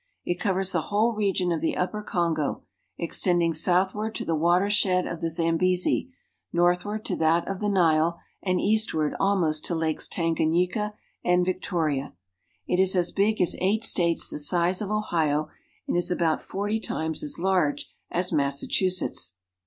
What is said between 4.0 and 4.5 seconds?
to the